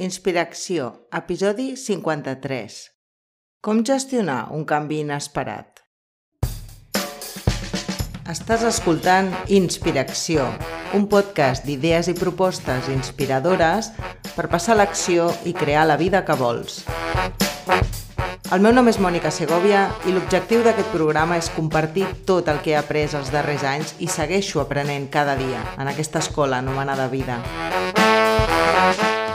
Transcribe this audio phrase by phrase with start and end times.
[0.00, 2.76] Inspiració, episodi 53.
[3.60, 5.82] Com gestionar un canvi inesperat?
[8.32, 10.46] Estàs escoltant Inspiració,
[10.96, 13.92] un podcast d'idees i propostes inspiradores
[14.32, 16.80] per passar l'acció i crear la vida que vols.
[18.48, 22.72] El meu nom és Mònica Segovia i l'objectiu d'aquest programa és compartir tot el que
[22.72, 27.42] he après els darrers anys i segueixo aprenent cada dia en aquesta escola anomenada vida.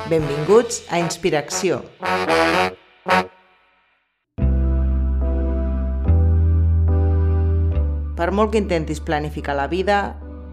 [0.05, 1.79] Benvinguts a Inspiració.
[8.13, 9.97] Per molt que intentis planificar la vida,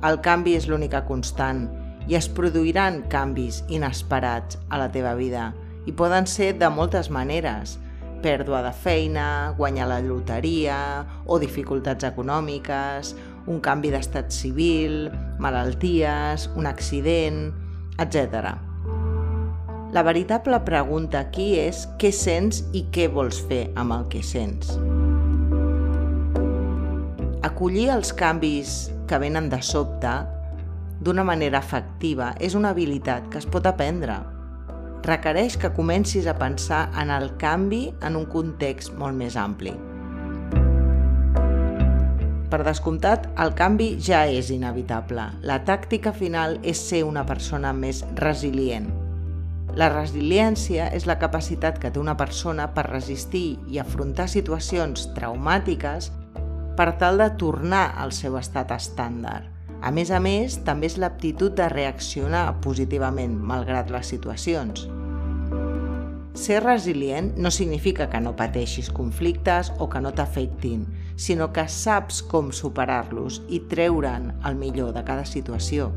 [0.09, 1.67] el canvi és l'única constant
[2.09, 5.51] i es produiran canvis inesperats a la teva vida
[5.85, 7.77] i poden ser de moltes maneres.
[8.25, 10.81] Pèrdua de feina, guanyar la loteria
[11.29, 13.13] o dificultats econòmiques,
[13.45, 15.11] un canvi d'estat civil,
[15.45, 17.51] malalties, un accident,
[18.01, 18.72] etc.
[19.93, 24.71] La veritable pregunta aquí és què sents i què vols fer amb el que sents.
[27.45, 30.15] Acollir els canvis que venen de sobte
[31.05, 34.17] d'una manera efectiva és una habilitat que es pot aprendre.
[35.05, 39.77] Requereix que comencis a pensar en el canvi en un context molt més ampli.
[42.49, 45.29] Per descomptat, el canvi ja és inevitable.
[45.45, 48.89] La tàctica final és ser una persona més resilient,
[49.73, 56.11] la resiliència és la capacitat que té una persona per resistir i afrontar situacions traumàtiques
[56.77, 59.49] per tal de tornar al seu estat estàndard.
[59.83, 64.85] A més a més, també és l'aptitud de reaccionar positivament malgrat les situacions.
[66.39, 70.87] Ser resilient no significa que no pateixis conflictes o que no t'afectin,
[71.17, 75.91] sinó que saps com superar-los i treure'n el millor de cada situació.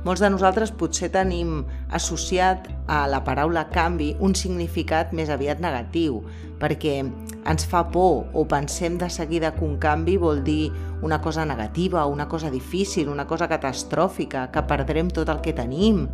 [0.00, 1.58] Molts de nosaltres potser tenim
[1.92, 6.22] associat a la paraula canvi un significat més aviat negatiu,
[6.60, 10.70] perquè ens fa por o pensem de seguida que un canvi vol dir
[11.04, 16.06] una cosa negativa, una cosa difícil, una cosa catastròfica, que perdrem tot el que tenim.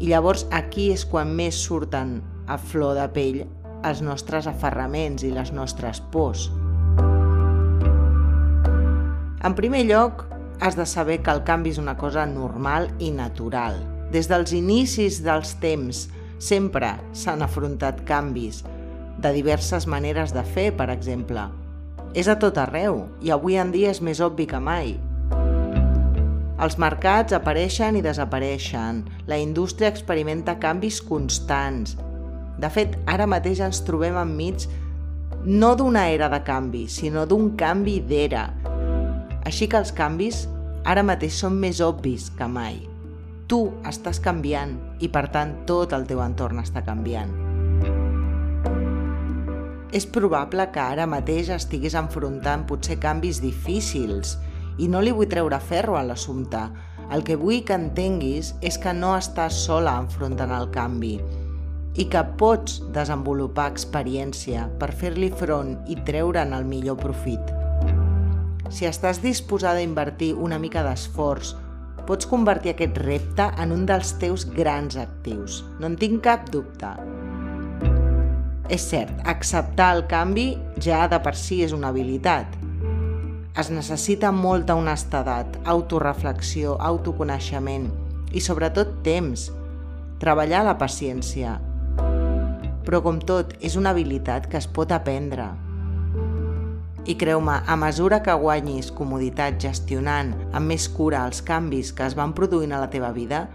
[0.00, 3.42] I llavors aquí és quan més surten a flor de pell
[3.84, 6.48] els nostres aferraments i les nostres pors.
[9.44, 10.27] En primer lloc,
[10.60, 13.78] has de saber que el canvi és una cosa normal i natural.
[14.12, 16.06] Des dels inicis dels temps
[16.38, 18.62] sempre s'han afrontat canvis,
[19.18, 21.48] de diverses maneres de fer, per exemple.
[22.14, 24.96] És a tot arreu i avui en dia és més obvi que mai.
[26.58, 31.94] Els mercats apareixen i desapareixen, la indústria experimenta canvis constants.
[32.58, 34.66] De fet, ara mateix ens trobem enmig
[35.44, 38.48] no d'una era de canvi, sinó d'un canvi d'era,
[39.48, 40.44] així que els canvis
[40.84, 42.82] ara mateix són més obvis que mai.
[43.48, 47.32] Tu estàs canviant i, per tant, tot el teu entorn està canviant.
[49.88, 54.36] És probable que ara mateix estiguis enfrontant potser canvis difícils
[54.76, 56.66] i no li vull treure ferro a l'assumpte.
[57.08, 61.14] El que vull que entenguis és que no estàs sola enfrontant el canvi
[61.98, 67.57] i que pots desenvolupar experiència per fer-li front i treure'n el millor profit.
[68.68, 71.54] Si estàs disposada a invertir una mica d'esforç,
[72.08, 75.62] pots convertir aquest repte en un dels teus grans actius.
[75.80, 76.92] No en tinc cap dubte.
[78.68, 80.50] És cert, acceptar el canvi
[80.84, 82.58] ja de per si és una habilitat.
[83.58, 87.88] Es necessita molta honestedat, autoreflexió, autoconeixement
[88.32, 89.48] i sobretot temps.
[90.20, 91.56] Treballar la paciència.
[92.84, 95.48] Però com tot, és una habilitat que es pot aprendre.
[97.08, 102.12] I creu-me, a mesura que guanyis comoditat gestionant amb més cura els canvis que es
[102.18, 103.46] van produint a la teva vida,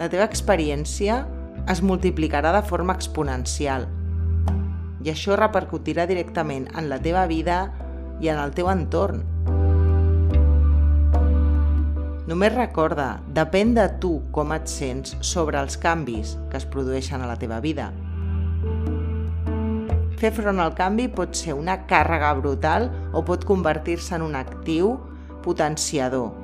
[0.00, 1.20] la teva experiència
[1.70, 3.86] es multiplicarà de forma exponencial.
[5.06, 7.60] I això repercutirà directament en la teva vida
[8.18, 9.22] i en el teu entorn.
[12.26, 17.30] Només recorda, depèn de tu com et sents sobre els canvis que es produeixen a
[17.30, 17.92] la teva vida.
[20.20, 24.98] Fer front al canvi pot ser una càrrega brutal o pot convertir-se en un actiu
[25.40, 26.34] potenciador.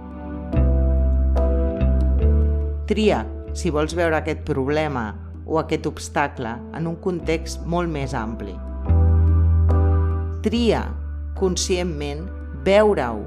[2.88, 3.20] Tria
[3.52, 5.04] si vols veure aquest problema
[5.44, 8.56] o aquest obstacle en un context molt més ampli.
[10.46, 10.86] Tria
[11.36, 12.24] conscientment
[12.64, 13.26] veure-ho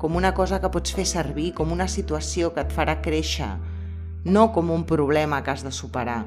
[0.00, 3.52] com una cosa que pots fer servir, com una situació que et farà créixer,
[4.24, 6.22] no com un problema que has de superar.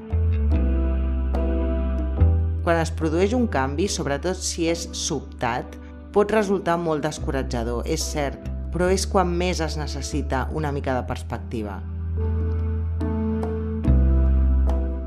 [2.64, 5.76] Quan es produeix un canvi, sobretot si és sobtat,
[6.16, 11.04] pot resultar molt descoratjador, és cert, però és quan més es necessita una mica de
[11.06, 11.82] perspectiva.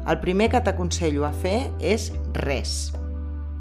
[0.08, 2.94] el primer que t'aconsello a fer és res.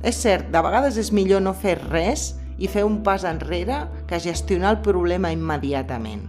[0.06, 4.22] És cert, de vegades és millor no fer res i fer un pas enrere que
[4.22, 6.22] gestionar el problema immediatament.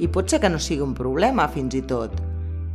[0.00, 2.16] I pot ser que no sigui un problema, fins i tot.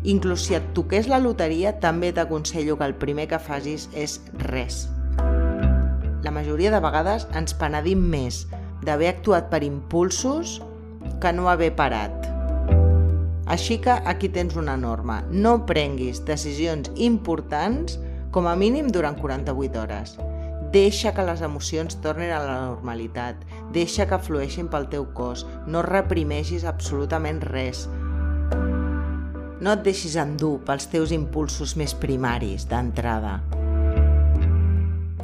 [0.05, 4.19] Inclús si et toqués la loteria, també t'aconsello que el primer que facis és
[4.51, 4.85] res.
[6.21, 8.43] La majoria de vegades ens penedim més
[8.85, 10.59] d'haver actuat per impulsos
[11.21, 12.29] que no haver parat.
[13.49, 15.23] Així que aquí tens una norma.
[15.29, 17.99] No prenguis decisions importants
[18.33, 20.15] com a mínim durant 48 hores.
[20.73, 23.41] Deixa que les emocions tornin a la normalitat.
[23.73, 25.45] Deixa que flueixin pel teu cos.
[25.65, 27.85] No reprimeixis absolutament res.
[29.65, 33.39] No et deixis endur pels teus impulsos més primaris d'entrada.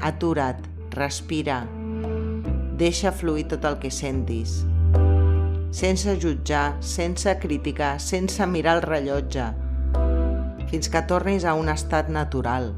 [0.02, 0.64] Atura't,
[0.96, 1.60] respira,
[2.80, 4.56] deixa fluir tot el que sentis.
[5.78, 9.46] Sense jutjar, sense criticar, sense mirar el rellotge,
[10.72, 12.72] fins que tornis a un estat natural.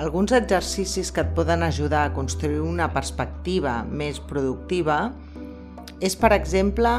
[0.00, 5.10] Alguns exercicis que et poden ajudar a construir una perspectiva més productiva
[6.00, 6.94] és, per exemple,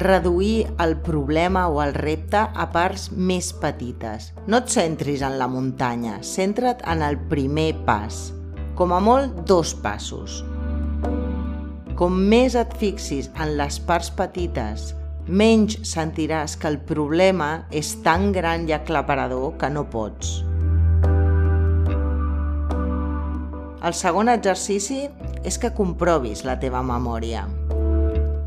[0.00, 4.30] reduir el problema o el repte a parts més petites.
[4.48, 8.30] No et centris en la muntanya, centra't en el primer pas.
[8.74, 10.40] Com a molt, dos passos.
[12.00, 14.94] Com més et fixis en les parts petites,
[15.28, 20.40] menys sentiràs que el problema és tan gran i aclaparador que no pots.
[23.80, 25.06] El segon exercici
[25.44, 27.46] és que comprovis la teva memòria.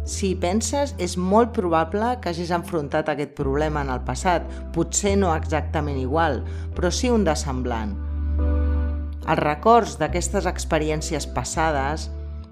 [0.04, 4.44] Si hi penses, és molt probable que hagis enfrontat aquest problema en el passat,
[4.76, 6.42] potser no exactament igual,
[6.76, 7.94] però sí un de semblant.
[9.24, 12.10] Els records d'aquestes experiències passades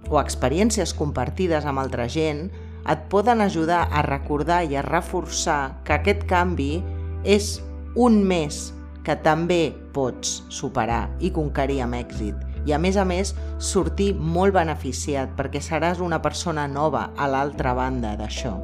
[0.07, 2.45] o experiències compartides amb altra gent
[2.89, 6.77] et poden ajudar a recordar i a reforçar que aquest canvi
[7.27, 7.57] és
[7.99, 8.69] un més
[9.03, 14.53] que també pots superar i conquerir amb èxit i a més a més sortir molt
[14.57, 18.57] beneficiat perquè seràs una persona nova a l'altra banda d'això.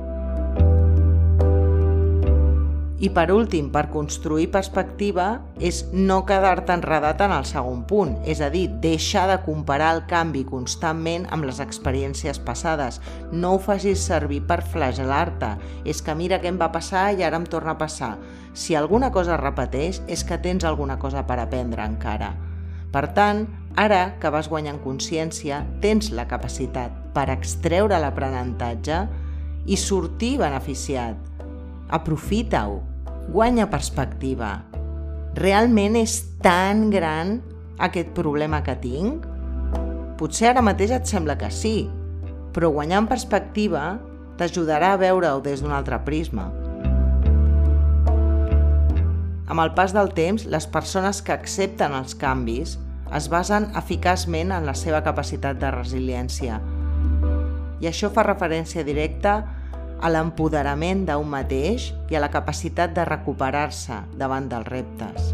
[2.98, 8.42] I per últim, per construir perspectiva, és no quedar-te enredat en el segon punt, és
[8.42, 12.98] a dir, deixar de comparar el canvi constantment amb les experiències passades.
[13.30, 15.54] No ho facis servir per flagel·lar-te.
[15.86, 18.16] És que mira què em va passar i ara em torna a passar.
[18.58, 22.34] Si alguna cosa repeteix, és que tens alguna cosa per aprendre encara.
[22.90, 23.46] Per tant,
[23.78, 29.04] Ara que vas guanyant consciència, tens la capacitat per extreure l'aprenentatge
[29.70, 31.20] i sortir beneficiat.
[31.94, 32.80] Aprofita-ho,
[33.30, 34.56] guanya perspectiva.
[35.38, 37.36] Realment és tan gran
[37.78, 39.28] aquest problema que tinc?
[40.18, 41.86] Potser ara mateix et sembla que sí,
[42.58, 43.84] però guanyar en perspectiva
[44.42, 46.50] t'ajudarà a veure-ho des d'un altre prisma.
[49.48, 52.80] Amb el pas del temps, les persones que accepten els canvis
[53.16, 56.60] es basen eficaçment en la seva capacitat de resiliència.
[57.80, 59.38] I això fa referència directa
[60.02, 65.34] a l'empoderament d'un mateix i a la capacitat de recuperar-se davant dels reptes.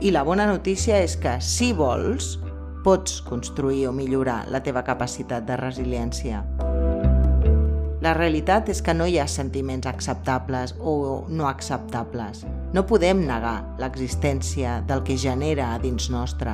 [0.00, 2.38] I la bona notícia és que, si vols,
[2.84, 6.44] pots construir o millorar la teva capacitat de resiliència.
[8.00, 12.46] La realitat és que no hi ha sentiments acceptables o no acceptables.
[12.70, 16.52] No podem negar l'existència del que genera a dins nostre.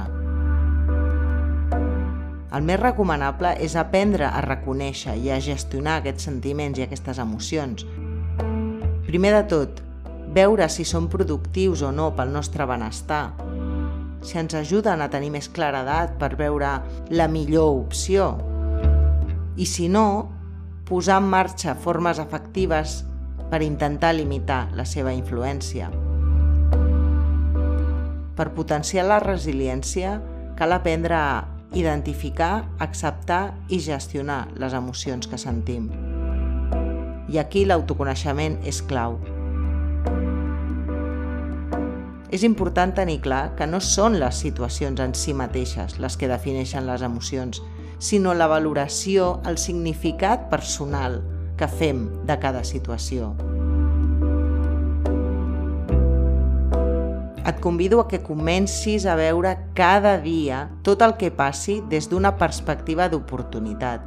[2.56, 7.85] El més recomanable és aprendre a reconèixer i a gestionar aquests sentiments i aquestes emocions.
[9.04, 9.82] Primer de tot,
[10.32, 13.35] veure si són productius o no pel nostre benestar,
[14.25, 16.78] si ens ajuden a tenir més claredat per veure
[17.12, 18.32] la millor opció.
[19.56, 20.32] I si no,
[20.88, 23.02] posar en marxa formes efectives
[23.50, 25.92] per intentar limitar la seva influència.
[28.37, 30.19] Per potenciar la resiliència,
[30.59, 31.45] cal aprendre a
[31.76, 35.88] identificar, acceptar i gestionar les emocions que sentim.
[37.33, 39.19] I aquí l'autoconeixement és clau.
[42.37, 46.87] És important tenir clar que no són les situacions en si mateixes les que defineixen
[46.88, 47.62] les emocions,
[47.99, 51.23] sinó la valoració, el significat personal
[51.57, 53.33] que fem de cada situació.
[57.47, 62.35] Et convido a que comencis a veure cada dia tot el que passi des d'una
[62.41, 64.03] perspectiva d'oportunitat.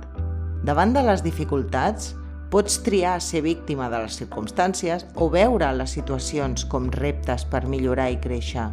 [0.67, 2.11] Davant de les dificultats,
[2.51, 8.09] pots triar ser víctima de les circumstàncies o veure les situacions com reptes per millorar
[8.11, 8.67] i créixer.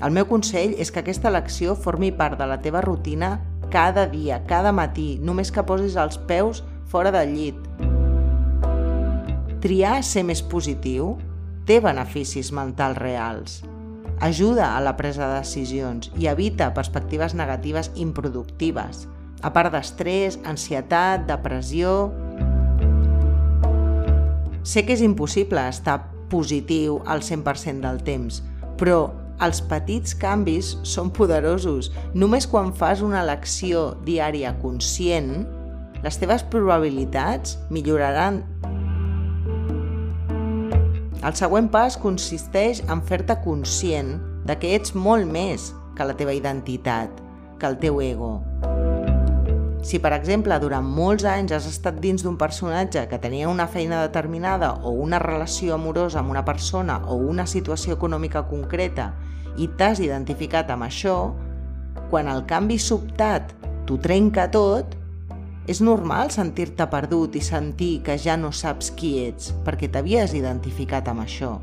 [0.00, 4.44] El meu consell és que aquesta elecció formi part de la teva rutina cada dia,
[4.46, 7.58] cada matí, només que posis els peus fora del llit.
[9.60, 11.18] triar ser més positiu
[11.70, 13.60] té beneficis mentals reals.
[14.26, 19.04] Ajuda a la presa de decisions i evita perspectives negatives improductives,
[19.46, 22.10] a part d'estrès, ansietat, depressió...
[24.66, 25.96] Sé que és impossible estar
[26.30, 28.42] positiu al 100% del temps,
[28.76, 28.98] però
[29.40, 31.92] els petits canvis són poderosos.
[32.12, 35.46] Només quan fas una elecció diària conscient,
[36.02, 38.42] les teves probabilitats milloraran.
[41.20, 44.14] El següent pas consisteix en fer-te conscient
[44.48, 47.10] de que ets molt més que la teva identitat,
[47.60, 48.38] que el teu ego.
[49.84, 54.00] Si, per exemple, durant molts anys has estat dins d'un personatge que tenia una feina
[54.00, 59.10] determinada o una relació amorosa amb una persona o una situació econòmica concreta
[59.60, 61.18] i t'has identificat amb això,
[62.08, 63.52] quan el canvi sobtat
[63.84, 64.96] t'ho trenca tot,
[65.68, 71.10] és normal sentir-te perdut i sentir que ja no saps qui ets perquè t'havies identificat
[71.12, 71.58] amb això.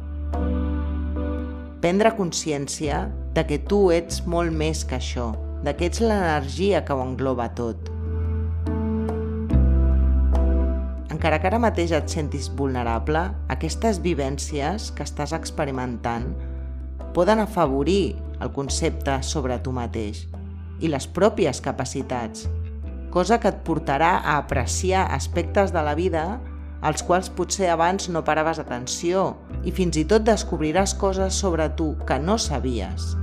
[1.82, 5.32] Prendre consciència de que tu ets molt més que això,
[5.64, 7.94] de que ets l'energia que ho engloba tot.
[11.14, 16.30] Encara que ara mateix et sentis vulnerable, aquestes vivències que estàs experimentant
[17.16, 20.28] poden afavorir el concepte sobre tu mateix
[20.78, 22.46] i les pròpies capacitats,
[23.18, 26.38] cosa que et portarà a apreciar aspectes de la vida
[26.86, 29.32] als quals potser abans no paraves atenció
[29.66, 33.16] i fins i tot descobriràs coses sobre tu que no sabies.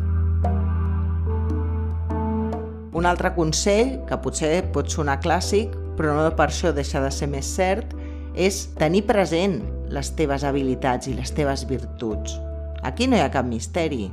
[2.91, 7.31] Un altre consell, que potser pot sonar clàssic, però no per això deixa de ser
[7.31, 7.95] més cert,
[8.35, 9.61] és tenir present
[9.95, 12.35] les teves habilitats i les teves virtuts.
[12.83, 14.09] Aquí no hi ha cap misteri.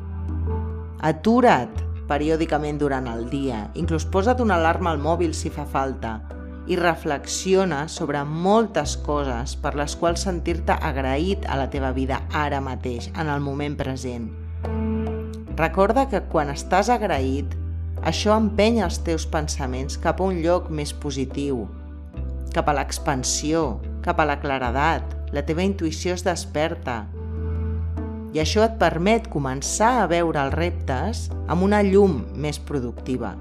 [1.02, 6.20] Atura't periòdicament durant el dia, inclús posa't una alarma al mòbil si fa falta
[6.68, 12.62] i reflexiona sobre moltes coses per les quals sentir-te agraït a la teva vida ara
[12.62, 14.30] mateix, en el moment present.
[15.58, 17.58] Recorda que quan estàs agraït,
[18.08, 21.66] això empenya els teus pensaments cap a un lloc més positiu,
[22.54, 27.06] cap a l'expansió, cap a la claredat, la teva intuïció es desperta,
[28.32, 33.36] i això et permet començar a veure els reptes amb una llum més productiva.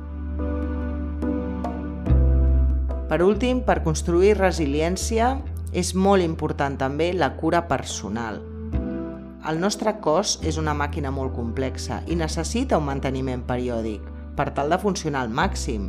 [3.10, 5.32] Per últim, per construir resiliència,
[5.74, 8.40] és molt important també la cura personal.
[9.50, 14.04] El nostre cos és una màquina molt complexa i necessita un manteniment periòdic
[14.36, 15.88] per tal de funcionar al màxim.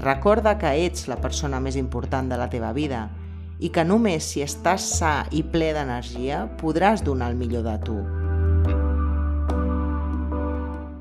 [0.00, 3.06] Recorda que ets la persona més important de la teva vida
[3.58, 7.96] i que només si estàs sa i ple d'energia podràs donar el millor de tu.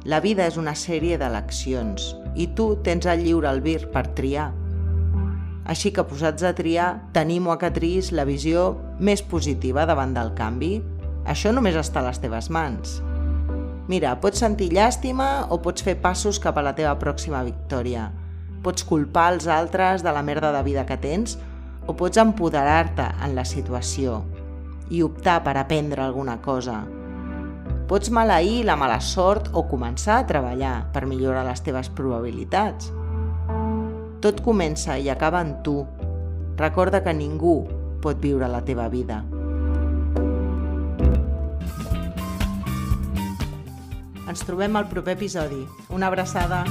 [0.06, 4.52] La vida és una sèrie d'eleccions i tu tens el lliure albir per triar.
[5.66, 10.30] Així que posats a triar, tenim a que triïs la visió més positiva davant del
[10.38, 10.78] canvi.
[11.26, 13.00] Això només està a les teves mans.
[13.90, 18.12] Mira, pots sentir llàstima o pots fer passos cap a la teva pròxima victòria.
[18.62, 21.40] Pots culpar els altres de la merda de vida que tens
[21.86, 24.24] o pots empoderar-te en la situació
[24.90, 26.84] i optar per aprendre alguna cosa.
[27.86, 32.90] Pots maleir la mala sort o començar a treballar per millorar les teves probabilitats.
[34.22, 35.84] Tot comença i acaba en tu.
[36.58, 37.60] Recorda que ningú
[38.02, 39.22] pot viure la teva vida.
[44.26, 45.62] Ens trobem al proper episodi.
[45.94, 46.66] Una abraçada!